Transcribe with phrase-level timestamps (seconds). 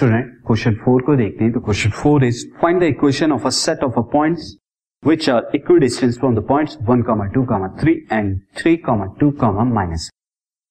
[0.00, 3.50] Student question four को देखते हैं। तो question four is find the equation of a
[3.54, 4.44] set of a points
[5.02, 9.30] which are equidistant from the points one comma two comma three and three comma two
[9.40, 10.08] comma minus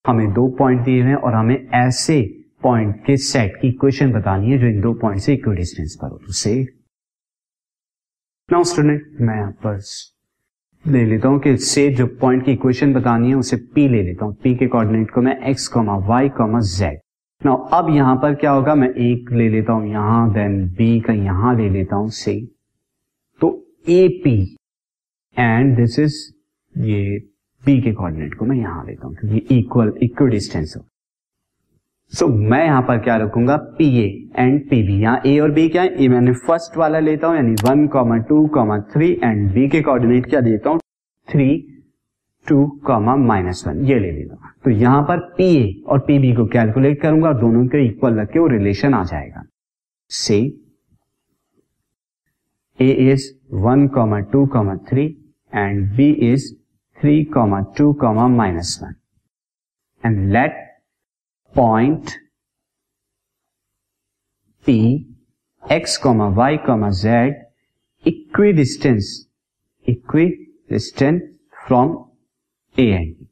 [0.06, 2.22] हमें दो point दिए हैं और हमें ऐसे
[2.64, 6.08] पॉइंट के set की equation बतानी है जो इन दो पॉइंट से इक्वी डिस्टेंस पर
[6.08, 6.56] हो। तो से
[8.50, 9.80] नाउ स्टूडेंट मैं यहाँ पर
[10.86, 14.26] ले लेता हूँ कि से जो पॉइंट की इक्वेशन बतानी है उसे पी ले लेता
[14.26, 17.00] हूँ। पी के कोऑर्डिनेट को मैं x comma y comma z
[17.46, 18.74] now अब यहाँ पर क्या होगा?
[18.76, 22.34] मैं एक ले लेता हूँ यहाँ देन बी का यहाँ ले लेता हूँ सी
[23.42, 23.52] तो
[23.90, 24.34] A P
[25.38, 26.18] and this is
[26.76, 27.18] ये
[27.64, 30.84] बी के कोऑर्डिनेट को मैं यहाँ लेता हूँ क्योंकि इक्वल इक्वल डिस्टेंस हो
[32.14, 33.56] सो so, मैं यहाँ पर क्या रखूँगा?
[33.78, 36.04] P A and P B यहाँ ए और बी क्या है?
[36.04, 39.82] ए मैंने फ़र्स्ट वाला लेता हूँ यानी one comma two comma three and B के
[39.82, 40.80] कोऑर्डिनेट क्या देता हूँ?
[41.28, 41.50] Three
[42.46, 46.34] two comma minus one, ये ले हूँ तो यहाँ पर पी ए और पी बी
[46.36, 49.44] को कैलकुलेट करूँगा, दोनों के इक्वल रख के वो रिलेशन आ जाएगा।
[50.12, 50.38] Say
[52.80, 55.06] A is one comma two comma three
[55.54, 56.54] and B is
[56.98, 58.96] three comma two comma minus one
[60.04, 60.66] and let
[61.56, 62.12] point
[64.66, 64.80] P
[65.64, 67.36] x comma y comma z
[68.54, 69.16] equidistant
[70.72, 71.22] equidistant
[71.58, 71.98] from
[72.76, 73.28] A and B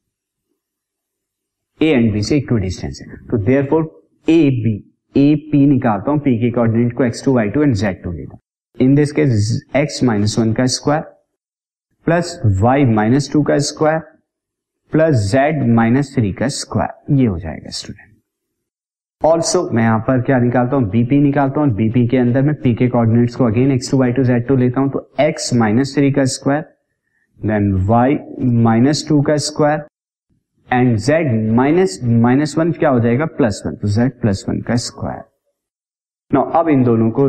[1.81, 3.15] A and B से equi distance है.
[3.27, 3.83] तो therefore
[4.27, 4.75] A B
[5.15, 8.11] A P निकालता हूँ P के coordinate को x two y two and z two
[8.11, 8.37] लेता
[8.77, 11.01] in this case x minus one का square
[12.07, 13.99] plus y minus two का square
[14.93, 18.05] plus z minus three का स्क्वायर ये हो जाएगा स्टूडेंट
[19.21, 20.89] ऑल्सो मैं यहाँ पर क्या निकालता हूँ?
[20.89, 24.11] बीपी निकालता हूँ। बीपी के अंदर मैं पी के कोऑर्डिनेट्स को again x two y
[24.11, 26.63] two z two लेता हूँ। तो एक्स माइनस थ्री का square
[27.39, 29.85] then y minus two का square
[30.69, 33.25] and z minus minus one क्या हो जाएगा?
[33.25, 35.23] प्लस वन तो जेड प्लस वन का स्क्वायर
[36.31, 37.27] नो अब इन दोनों को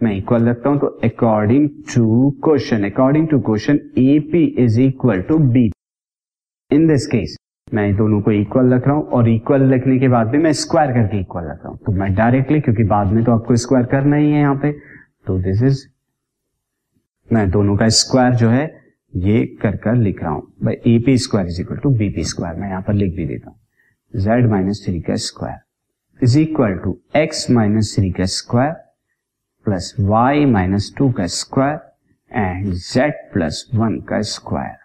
[0.00, 5.22] मैं इक्वल रखता हूँ तो according to question according to question A P is equal
[5.22, 5.70] to B
[6.70, 7.36] in this case
[7.74, 10.92] मैं दोनों को इक्वल रख रहा हूँ और इक्वल रखने के बाद भी मैं स्क्वायर
[10.92, 14.16] करके इक्वल रख रहा हूँ। तो मैं डायरेक्टली क्योंकि बाद में तो आपको स्क्वायर करना
[14.16, 14.72] ही है यहाँ पे
[15.26, 15.86] तो दिस इज़
[17.32, 18.79] मैं दोनों का स्क्वायर जो है
[19.12, 22.24] ये कर कर लिख रहा हूँ। भाई A P square is equal to B P
[22.24, 23.58] square मैं यहाँ पर लिख भी देता हूँ।
[24.14, 28.72] जेड माइनस थ्री का square is equal to x minus three का square
[29.66, 31.78] plus y minus two का square
[32.30, 34.76] and z plus one का square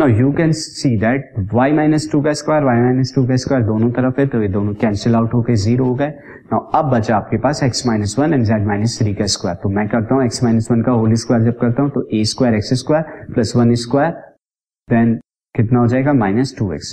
[0.00, 3.64] now you can see that y minus two का स्क्वायर y माइनस टू का square
[3.64, 6.08] दोनों तरफ़ है तो ये दोनों कैंसिल आउट होकर ज़ीरो हो गए।
[6.52, 9.68] नाउ अब बचा आपके पास x minus one and z minus three का स्क्वायर तो
[9.76, 12.54] मैं करता हूँ x माइनस वन का होल स्क्वायर जब करता हूँ तो A square
[12.54, 14.10] x square plus one square
[14.88, 15.14] then
[15.54, 16.12] कितना हो जाएगा?
[16.14, 16.92] माइनस टू एक्स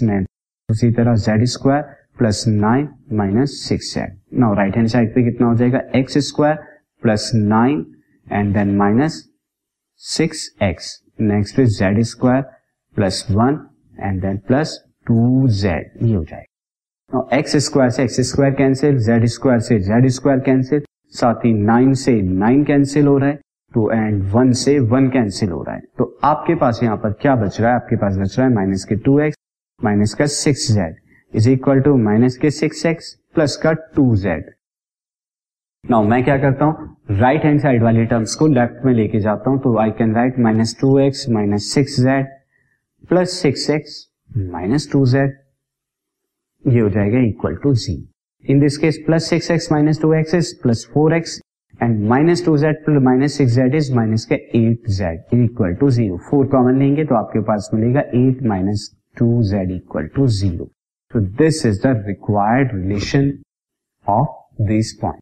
[0.70, 1.84] उसी तरह z square
[2.18, 5.82] plus nine minus six z now right hand side पे कितना हो जाएगा?
[5.96, 6.64] X square
[7.04, 7.86] plus nine
[8.32, 9.24] and then minus
[10.02, 12.44] six x next is z square
[12.96, 13.60] plus one
[14.00, 19.26] and then plus two z, ये हो जाएगा। X square से, x square cancel, z
[19.28, 23.40] square से Z square cancel, साथ ही नाइन से nine cancel हो रहा है
[23.72, 27.36] टू एंड वन से वन कैंसिल हो रहा है। तो आपके पास यहाँ पर क्या
[27.36, 27.76] बच रहा है?
[27.76, 29.38] आपके पास बच रहा है माइनस के टू एक्स,
[29.80, 30.96] माइनस का six z.
[31.34, 34.52] Is equal to minus के सिक्स एक्स, प्लस का टू जेड।
[35.84, 36.96] नाउ, मैं क्या करता हूँ?
[37.12, 40.40] राइट हैंड साइड वाले टर्म्स को लेफ़्ट में लेके जाता हूँ तो I can write
[40.40, 42.28] minus two x, minus six z.
[43.12, 43.96] Plus six x
[44.50, 45.32] minus two z
[46.64, 47.96] ये हो जाएगा equal to ji
[48.44, 51.40] in this case plus six x minus two x is plus four x
[51.82, 55.90] and minus two z plus minus six z is minus का eight z equal to
[55.90, 60.70] zero four common लेंगे तो आपके पास मिलेगा eight minus two z equal to zero
[61.14, 63.32] this is the required relation
[64.08, 65.22] of this point